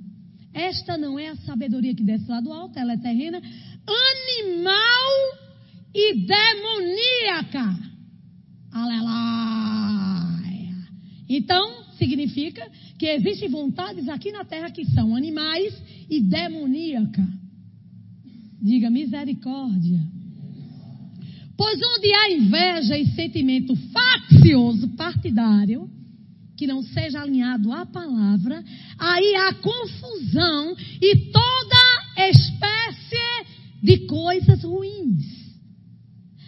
[0.56, 3.36] Esta não é a sabedoria que desce lá do alto, ela é terrena,
[3.86, 5.12] animal
[5.94, 7.78] e demoníaca.
[8.72, 9.06] Aleluia.
[11.28, 12.66] Então, significa
[12.98, 15.74] que existem vontades aqui na terra que são animais
[16.08, 17.22] e demoníaca.
[18.62, 20.00] Diga misericórdia.
[21.54, 25.90] Pois onde há inveja e sentimento faccioso, partidário,
[26.56, 28.64] que não seja alinhado à palavra,
[28.98, 33.46] aí há confusão e toda espécie
[33.82, 35.36] de coisas ruins.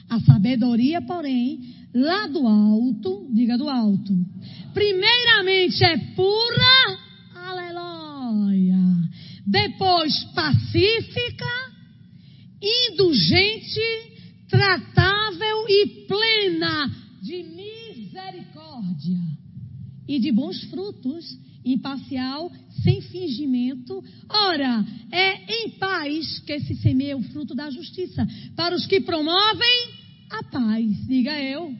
[0.09, 1.61] A sabedoria, porém,
[1.95, 4.15] lá do alto, diga do alto,
[4.73, 6.99] primeiramente é pura,
[7.35, 8.79] aleluia,
[9.47, 11.47] depois pacífica,
[12.63, 13.81] indulgente,
[14.49, 16.91] tratável e plena
[17.23, 17.43] de
[20.09, 22.51] e de bons frutos, imparcial,
[22.83, 24.03] sem fingimento.
[24.29, 29.91] Ora, é em paz que se semeia o fruto da justiça, para os que promovem
[30.31, 31.07] a paz.
[31.07, 31.75] Diga eu.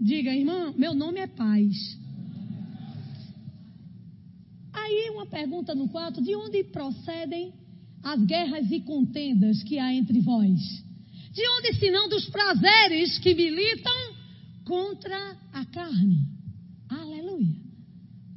[0.00, 1.74] Diga, irmã, meu nome é paz.
[4.72, 7.52] Aí uma pergunta no quarto: de onde procedem
[8.02, 10.60] as guerras e contendas que há entre vós?
[11.32, 14.14] De onde senão dos prazeres que militam
[14.64, 16.35] contra a carne?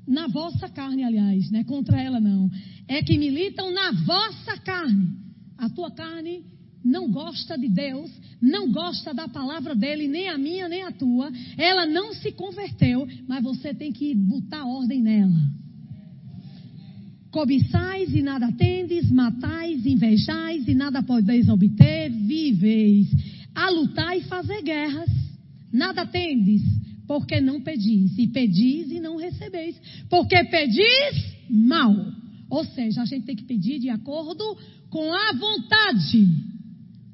[0.09, 2.49] Na vossa carne, aliás, não é contra ela não.
[2.87, 5.07] É que militam na vossa carne.
[5.55, 6.43] A tua carne
[6.83, 8.09] não gosta de Deus,
[8.41, 11.31] não gosta da palavra dele, nem a minha, nem a tua.
[11.55, 15.39] Ela não se converteu, mas você tem que botar ordem nela.
[17.29, 23.07] Cobiçais e nada tendes, matais, invejais e nada podeis obter, viveis.
[23.53, 25.09] A lutar e fazer guerras.
[25.71, 26.63] Nada tendes,
[27.09, 28.15] porque não pedis.
[28.19, 29.75] E pedis e não recebeis,
[30.07, 31.91] porque pedis mal.
[32.47, 34.43] Ou seja, a gente tem que pedir de acordo
[34.91, 36.27] com a vontade.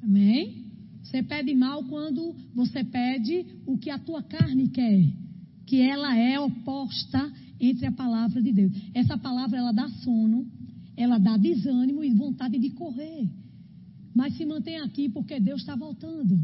[0.02, 0.66] Amém?
[1.02, 5.02] Você pede mal quando você pede o que a tua carne quer,
[5.66, 8.72] que ela é oposta entre a palavra de Deus.
[8.92, 10.46] Essa palavra ela dá sono,
[10.94, 13.30] ela dá desânimo e vontade de correr.
[14.14, 16.38] Mas se mantém aqui porque Deus está voltando.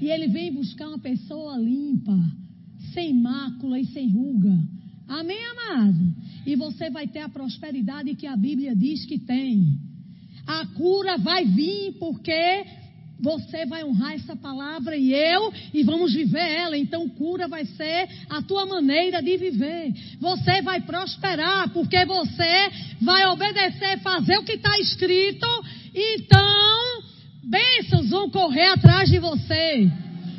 [0.00, 2.18] E Ele vem buscar uma pessoa limpa,
[2.92, 4.58] sem mácula e sem ruga.
[5.08, 6.14] Amém, amado?
[6.46, 9.78] E você vai ter a prosperidade que a Bíblia diz que tem.
[10.46, 12.64] A cura vai vir porque
[13.20, 16.76] você vai honrar essa palavra e eu, e vamos viver ela.
[16.76, 19.92] Então, cura vai ser a tua maneira de viver.
[20.20, 22.70] Você vai prosperar, porque você
[23.00, 25.46] vai obedecer, fazer o que está escrito.
[25.94, 27.02] Então,
[27.44, 29.90] bênçãos vão correr atrás de você.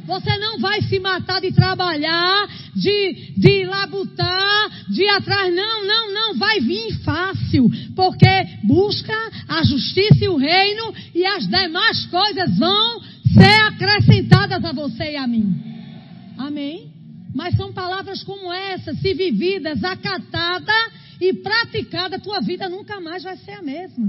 [0.10, 5.54] Você não vai se matar de trabalhar, de, de labutar, de ir atrás.
[5.54, 6.36] Não, não, não.
[6.36, 7.70] Vai vir fácil.
[7.96, 8.28] Porque
[8.64, 9.16] busca
[9.48, 13.00] a justiça e o reino e as demais coisas vão
[13.36, 15.54] ser acrescentadas a você e a mim.
[16.40, 16.92] Amém?
[17.36, 20.74] Mas são palavras como essa, se vividas, acatada
[21.22, 24.08] e praticada, tua vida nunca mais vai ser a mesma.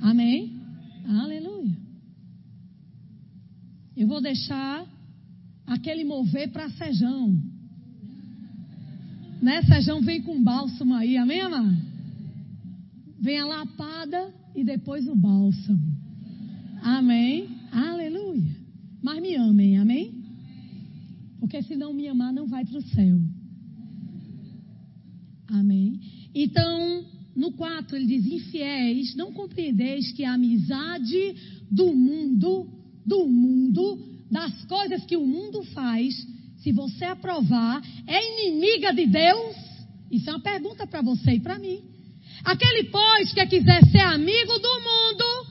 [0.00, 0.52] Amém?
[1.08, 1.76] Aleluia.
[3.96, 4.93] Eu vou deixar
[5.66, 7.40] aquele mover para Sejão.
[9.40, 9.62] Né?
[9.62, 11.76] Sejão vem com bálsamo aí, amém, amado?
[13.20, 15.94] Vem a lapada e depois o bálsamo.
[16.82, 17.48] Amém?
[17.72, 18.56] Aleluia.
[19.02, 20.14] Mas me amem, amém?
[21.40, 23.18] Porque se não me amar, não vai para o céu.
[25.48, 26.00] Amém?
[26.34, 27.04] Então,
[27.36, 31.34] no 4 ele diz: Infiéis, não compreendeis que a amizade
[31.70, 32.68] do mundo,
[33.04, 33.98] do mundo,
[34.30, 36.14] das coisas que o mundo faz,
[36.58, 39.56] se você aprovar, é inimiga de Deus?
[40.10, 41.82] Isso é uma pergunta para você e para mim.
[42.44, 45.46] Aquele, pois, que quiser ser amigo do mundo,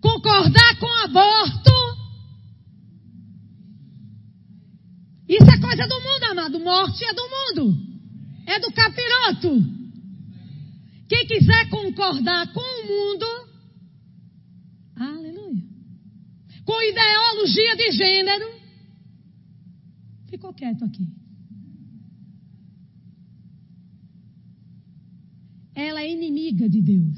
[0.00, 1.70] concordar com aborto,
[5.28, 6.60] isso é coisa do mundo, amado.
[6.60, 7.78] Morte é do mundo,
[8.46, 9.76] é do capiroto.
[11.08, 13.26] Quem quiser concordar com o mundo,
[14.96, 15.36] aleluia
[16.66, 18.50] com ideologia de gênero,
[20.28, 21.08] ficou quieto aqui.
[25.74, 27.16] Ela é inimiga de Deus.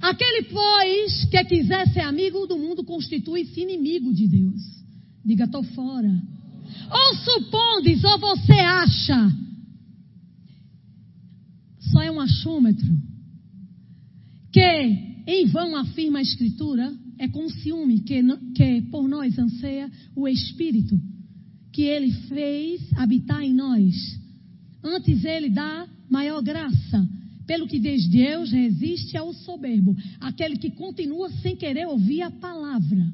[0.00, 4.62] Aquele, pois, que quiser ser amigo do mundo, constitui-se inimigo de Deus.
[5.24, 6.22] Diga, estou fora.
[6.90, 9.32] Ou supondes, ou você acha.
[11.80, 12.96] Só é um achômetro.
[14.52, 18.22] Que em vão afirma a Escritura, é com ciúme que,
[18.54, 20.96] que por nós anseia o Espírito
[21.76, 23.94] que ele fez habitar em nós.
[24.82, 27.06] Antes ele dá maior graça.
[27.46, 33.06] Pelo que diz Deus resiste ao soberbo, aquele que continua sem querer ouvir a palavra.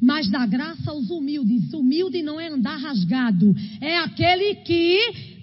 [0.00, 1.72] Mas dá graça aos humildes.
[1.72, 4.98] Humilde não é andar rasgado, é aquele que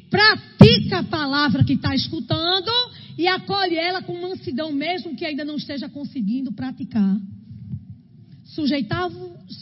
[0.09, 2.71] pratica a palavra que está escutando
[3.17, 7.19] e acolhe ela com mansidão, mesmo que ainda não esteja conseguindo praticar.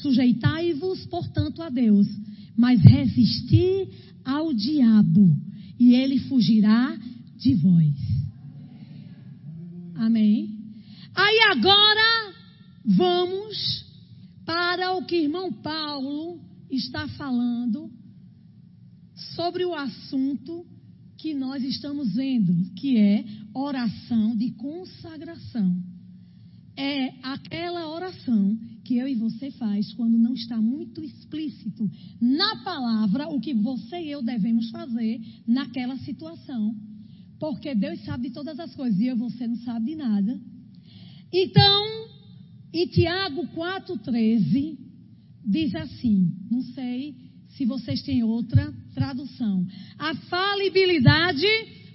[0.01, 2.07] Sujeitai-vos, portanto, a Deus,
[2.55, 3.87] mas resisti
[4.23, 5.35] ao diabo,
[5.79, 6.97] e ele fugirá
[7.37, 7.95] de vós.
[9.95, 10.57] Amém?
[11.15, 12.33] Aí agora
[12.85, 13.85] vamos
[14.45, 16.39] para o que irmão Paulo
[16.69, 17.91] está falando
[19.35, 20.65] sobre o assunto
[21.17, 23.23] que nós estamos vendo, que é
[23.53, 25.81] oração de consagração.
[26.75, 31.89] É aquela oração que eu e você faz quando não está muito explícito
[32.19, 36.75] na palavra o que você e eu devemos fazer naquela situação.
[37.39, 40.39] Porque Deus sabe de todas as coisas e eu e você não sabe de nada.
[41.31, 42.07] Então,
[42.73, 44.77] em Tiago 4,13,
[45.45, 47.15] diz assim: não sei
[47.49, 49.65] se vocês têm outra tradução.
[49.97, 51.45] A falibilidade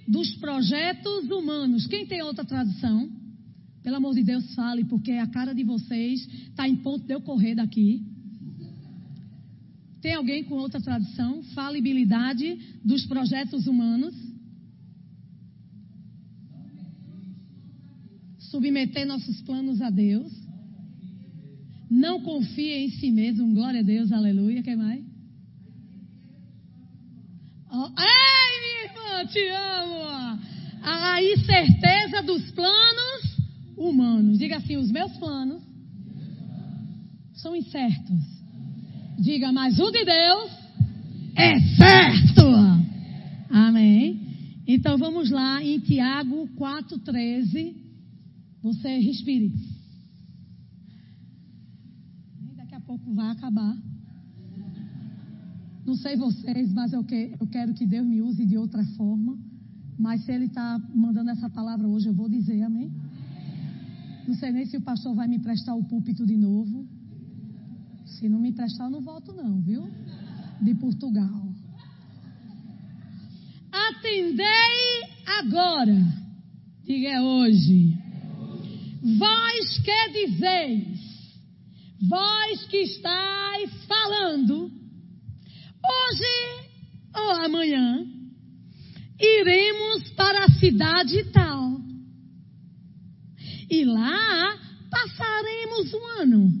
[0.09, 1.85] dos projetos humanos.
[1.85, 3.07] Quem tem outra tradução?
[3.83, 7.21] Pelo amor de Deus, fale, porque a cara de vocês está em ponto de eu
[7.21, 8.03] correr daqui.
[10.01, 11.43] Tem alguém com outra tradução?
[11.53, 14.15] Falibilidade dos projetos humanos.
[18.39, 20.31] Submeter nossos planos a Deus.
[21.89, 23.53] Não confie em si mesmo.
[23.53, 24.63] Glória a Deus, aleluia.
[24.63, 25.08] Quem mais?
[27.71, 30.39] Ei, minha irmã, te amo.
[30.81, 33.37] A incerteza dos planos
[33.77, 34.39] humanos.
[34.39, 35.61] Diga assim: os meus planos
[37.33, 38.39] são incertos.
[39.19, 40.51] Diga, mas o de Deus
[41.35, 42.41] é certo.
[43.49, 44.19] Amém.
[44.67, 47.75] Então vamos lá em Tiago 4,13.
[48.61, 49.53] Você respire.
[52.55, 53.88] Daqui a pouco vai acabar.
[55.89, 59.35] Não sei vocês, mas eu, que, eu quero que Deus me use de outra forma.
[59.97, 62.91] Mas se Ele está mandando essa palavra hoje, eu vou dizer amém.
[64.27, 66.85] Não sei nem se o pastor vai me prestar o púlpito de novo.
[68.05, 69.89] Se não me prestar, eu não volto, não, viu?
[70.61, 71.49] De Portugal.
[73.71, 74.45] Atendei
[75.39, 75.97] agora.
[76.85, 77.97] Diga é hoje.
[79.17, 80.99] Vós que dizeis,
[82.07, 84.78] vós que estáis falando,
[85.89, 86.69] Hoje
[87.15, 88.05] ou amanhã
[89.19, 91.81] iremos para a cidade tal.
[93.69, 94.57] E lá
[94.89, 96.53] passaremos um ano,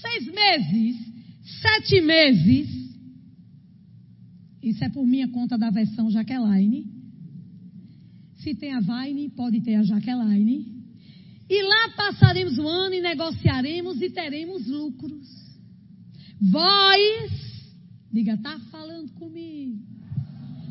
[0.00, 0.96] seis meses,
[1.62, 2.68] sete meses.
[4.62, 6.86] Isso é por minha conta da versão Jaqueline.
[8.36, 10.80] Se tem a Vine, pode ter a Jaqueline.
[11.48, 15.26] E lá passaremos um ano e negociaremos e teremos lucros.
[16.40, 17.49] Vós
[18.12, 19.78] Diga, tá falando comigo.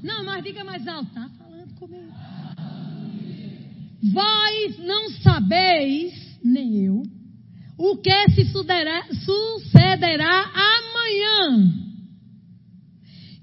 [0.04, 2.14] Não, mas diga mais alto, tá falando comigo.
[4.14, 7.04] Vós não sabeis, nem eu,
[7.78, 11.90] o que se sucederá, sucederá amanhã.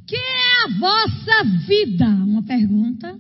[0.07, 2.07] Que é a vossa vida?
[2.07, 3.19] Uma pergunta.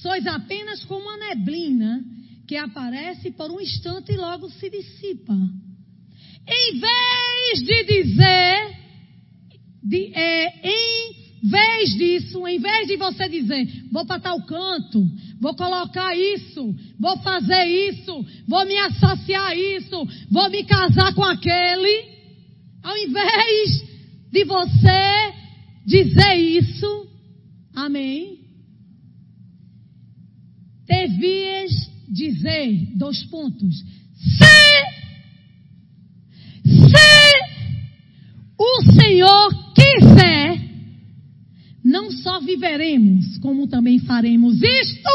[0.00, 2.04] Sois apenas como a neblina
[2.46, 5.34] que aparece por um instante e logo se dissipa.
[6.46, 8.81] Em vez de dizer
[9.82, 15.04] de, é, em vez disso, em vez de você dizer, vou para tal canto,
[15.40, 21.24] vou colocar isso, vou fazer isso, vou me associar a isso, vou me casar com
[21.24, 22.04] aquele,
[22.82, 23.82] ao invés
[24.30, 25.32] de você
[25.84, 27.08] dizer isso,
[27.74, 28.38] amém?
[30.86, 31.70] Devias
[32.08, 33.74] dizer, dois pontos,
[34.14, 34.44] se,
[36.64, 37.52] se
[38.58, 40.58] o Senhor quiser,
[41.84, 45.10] não só viveremos, como também faremos isto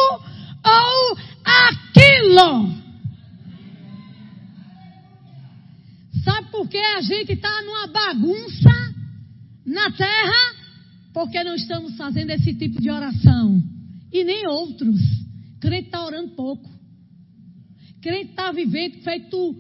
[0.66, 2.78] ou aquilo.
[6.24, 8.94] Sabe por que a gente está numa bagunça
[9.66, 10.56] na terra?
[11.14, 13.64] Porque não estamos fazendo esse tipo de oração.
[14.12, 15.00] E nem outros.
[15.60, 16.70] Crente está orando pouco.
[18.02, 19.56] Crente está vivendo feito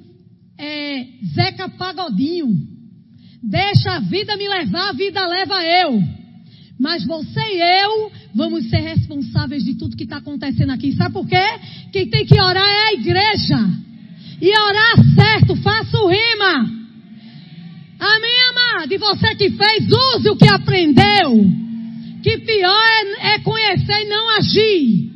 [0.58, 2.77] é, Zeca Pagodinho.
[3.44, 6.02] Deixa a vida me levar, a vida leva eu.
[6.80, 10.94] Mas você e eu vamos ser responsáveis de tudo que está acontecendo aqui.
[10.94, 11.46] Sabe por quê?
[11.92, 13.58] Quem tem que orar é a igreja.
[14.40, 16.78] E orar certo, faça o rima.
[18.00, 18.94] Amém, amado?
[18.94, 21.52] E você que fez, use o que aprendeu.
[22.22, 22.84] Que pior
[23.20, 25.12] é, é conhecer e não agir.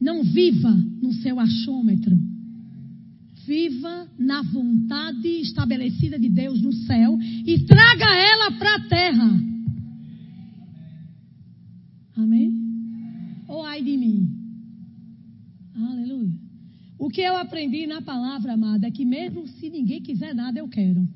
[0.00, 2.16] Não viva no seu achômetro.
[3.46, 7.16] Viva na vontade estabelecida de Deus no céu
[7.46, 9.40] e traga ela para a terra.
[12.16, 12.52] Amém?
[13.46, 14.28] Ou ai de mim.
[15.76, 16.32] Aleluia.
[16.98, 20.68] O que eu aprendi na palavra, amada, é que mesmo se ninguém quiser nada, eu
[20.68, 21.06] quero.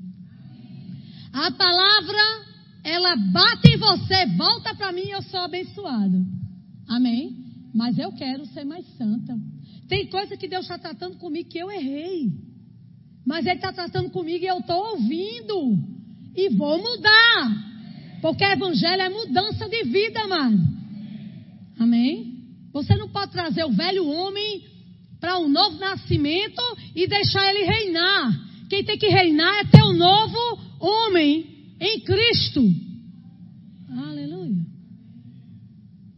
[1.33, 2.19] A palavra,
[2.85, 6.25] ela bate em você, volta para mim e eu sou abençoado.
[6.87, 7.37] Amém?
[7.75, 9.39] Mas eu quero ser mais santa.
[9.91, 12.31] Tem coisa que Deus está tratando comigo que eu errei.
[13.27, 15.77] Mas Ele está tratando comigo e eu estou ouvindo.
[16.37, 18.21] E vou mudar.
[18.23, 20.61] Porque evangelho é mudança de vida, mano.
[21.77, 22.39] Amém?
[22.73, 24.63] Você não pode trazer o velho homem
[25.19, 26.63] para um novo nascimento
[26.95, 28.31] e deixar ele reinar.
[28.69, 30.39] Quem tem que reinar é ter um novo
[30.79, 32.63] homem em Cristo.
[33.89, 34.65] Aleluia.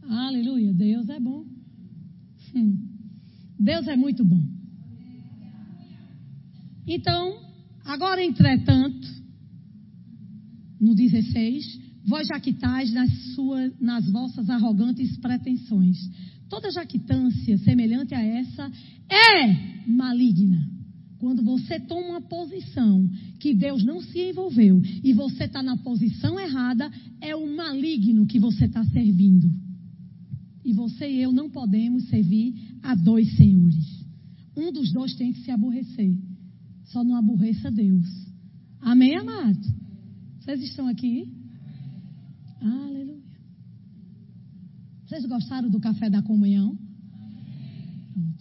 [0.07, 0.73] Aleluia.
[0.73, 1.43] Deus é bom.
[2.53, 2.92] Hum.
[3.59, 4.41] Deus é muito bom.
[6.85, 7.39] Então,
[7.85, 9.07] agora entretanto,
[10.79, 15.97] no 16, vós jactais nas, suas, nas vossas arrogantes pretensões.
[16.49, 18.69] Toda jactância semelhante a essa
[19.09, 20.69] é maligna.
[21.19, 26.37] Quando você toma uma posição que Deus não se envolveu e você está na posição
[26.37, 26.91] errada,
[27.21, 29.49] é o maligno que você está servindo.
[30.65, 34.05] E você e eu não podemos servir a dois senhores.
[34.55, 36.13] Um dos dois tem que se aborrecer.
[36.85, 38.05] Só não aborreça Deus.
[38.81, 39.59] Amém, amado?
[40.39, 41.33] Vocês estão aqui?
[42.61, 43.23] Aleluia.
[45.05, 46.77] Vocês gostaram do café da comunhão?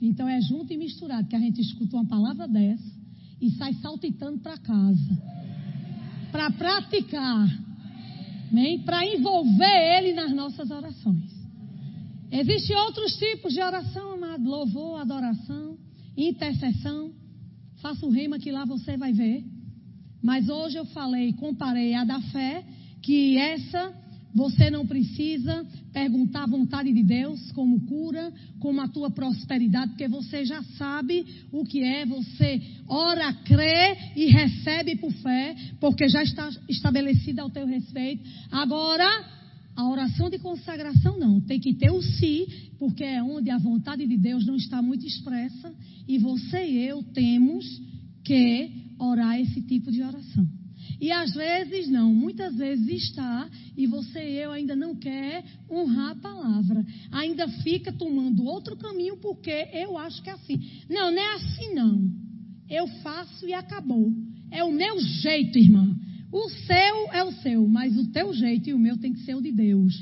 [0.00, 2.92] Então é junto e misturado que a gente escuta uma palavra dessa
[3.40, 5.22] e sai saltitando para casa.
[6.32, 7.48] Para praticar.
[8.84, 11.31] Para envolver ele nas nossas orações.
[12.32, 14.42] Existem outros tipos de oração, amado.
[14.42, 15.76] Louvor, adoração,
[16.16, 17.12] intercessão.
[17.82, 19.44] Faça o rema que lá você vai ver.
[20.22, 22.64] Mas hoje eu falei, comparei a da fé,
[23.02, 23.92] que essa
[24.34, 30.08] você não precisa perguntar a vontade de Deus como cura, como a tua prosperidade, porque
[30.08, 32.06] você já sabe o que é.
[32.06, 38.26] Você ora, crê e recebe por fé, porque já está estabelecida ao teu respeito.
[38.50, 39.06] Agora,
[39.74, 44.06] a oração de consagração não, tem que ter o si, porque é onde a vontade
[44.06, 45.74] de Deus não está muito expressa,
[46.06, 47.64] e você e eu temos
[48.24, 50.46] que orar esse tipo de oração.
[51.00, 56.12] E às vezes não, muitas vezes está e você e eu ainda não quer honrar
[56.12, 56.84] a palavra.
[57.10, 60.60] Ainda fica tomando outro caminho porque eu acho que é assim.
[60.88, 62.08] Não, não é assim não.
[62.70, 64.12] Eu faço e acabou.
[64.50, 65.92] É o meu jeito, irmã.
[66.32, 69.34] O seu é o seu, mas o teu jeito e o meu tem que ser
[69.34, 69.92] o de Deus.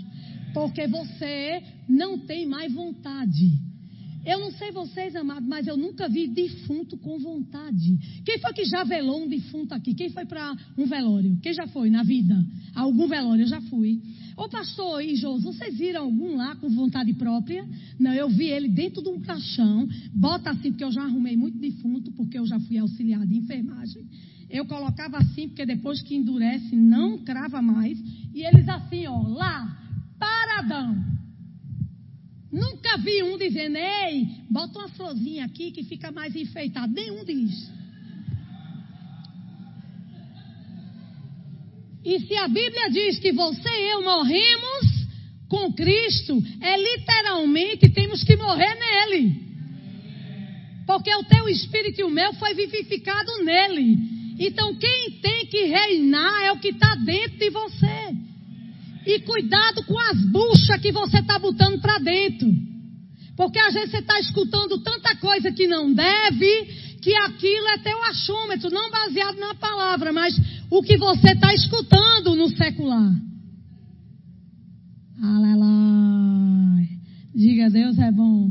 [0.54, 3.58] Porque você não tem mais vontade.
[4.24, 7.98] Eu não sei vocês, amados, mas eu nunca vi defunto com vontade.
[8.24, 9.94] Quem foi que já velou um defunto aqui?
[9.94, 11.38] Quem foi para um velório?
[11.42, 12.36] Quem já foi na vida?
[12.74, 13.42] Algum velório?
[13.42, 14.00] Eu já fui.
[14.36, 17.66] Ô pastor e Jô, vocês viram algum lá com vontade própria?
[17.98, 19.88] Não, eu vi ele dentro de um caixão.
[20.14, 24.06] Bota assim, porque eu já arrumei muito defunto, porque eu já fui auxiliar de enfermagem.
[24.50, 27.98] Eu colocava assim, porque depois que endurece, não crava mais.
[28.34, 29.78] E eles assim, ó, lá,
[30.18, 30.96] paradão.
[32.50, 36.92] Nunca vi um dizendo, ei, bota uma florzinha aqui que fica mais enfeitado.
[36.92, 37.70] Nenhum diz.
[42.04, 45.06] E se a Bíblia diz que você e eu morremos
[45.48, 49.50] com Cristo, é literalmente temos que morrer nele.
[50.86, 54.19] Porque o teu espírito e o meu foi vivificado nele.
[54.40, 58.16] Então quem tem que reinar é o que está dentro de você.
[59.06, 62.50] E cuidado com as buchas que você está botando para dentro.
[63.36, 66.64] Porque às vezes você está escutando tanta coisa que não deve,
[67.02, 70.34] que aquilo é teu achômetro, não baseado na palavra, mas
[70.70, 73.12] o que você está escutando no secular.
[75.22, 76.88] Aleluia.
[77.34, 78.50] Diga, Deus é bom.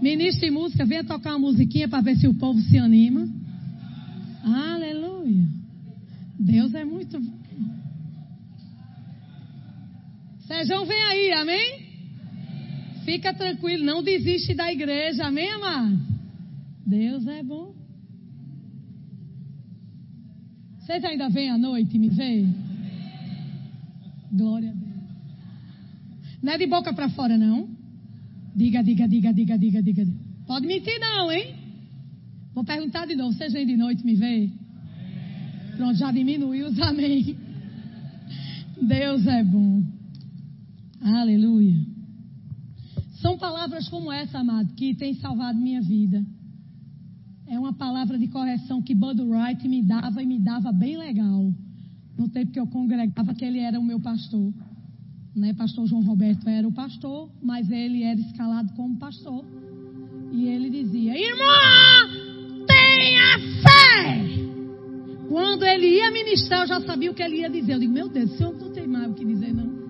[0.00, 3.28] Ministro de música, venha tocar uma musiquinha para ver se o povo se anima.
[4.44, 4.81] Aleluia.
[6.38, 7.20] Deus é muito.
[10.46, 11.82] Sejão vem aí, amém?
[13.04, 15.98] Fica tranquilo, não desiste da igreja, amém, amado?
[16.86, 17.74] Deus é bom.
[20.78, 22.46] Vocês ainda vêm à noite me ver?
[24.32, 24.92] Glória a Deus.
[26.42, 27.68] Não é de boca para fora, não.
[28.54, 30.06] Diga, diga, diga, diga, diga, diga.
[30.46, 31.54] Pode mentir, não, hein?
[32.52, 33.32] Vou perguntar de novo.
[33.32, 34.50] Vocês vêm de noite me ver?
[35.82, 37.36] Pronto, já diminuiu os amém.
[38.80, 39.82] Deus é bom.
[41.00, 41.74] Aleluia.
[43.20, 46.24] São palavras como essa, amado, que tem salvado minha vida.
[47.48, 51.52] É uma palavra de correção que Bud Wright me dava e me dava bem legal.
[52.16, 54.54] No tempo que eu congregava, que ele era o meu pastor.
[55.34, 55.52] Né?
[55.54, 59.44] Pastor João Roberto era o pastor, mas ele era escalado como pastor.
[60.30, 64.51] E ele dizia: Irmã, tenha fé!
[65.32, 67.72] Quando ele ia ministrar, eu já sabia o que ele ia dizer.
[67.72, 69.81] Eu digo: Meu Deus, o senhor não tem mais o que dizer, não.